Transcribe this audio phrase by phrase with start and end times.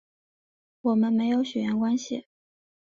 [0.81, 2.25] 我们没有血缘关系